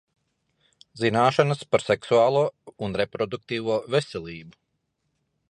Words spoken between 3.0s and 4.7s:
reproduktīvo veselību.